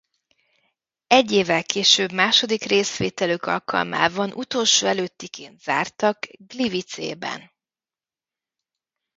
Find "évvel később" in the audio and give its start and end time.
1.31-2.11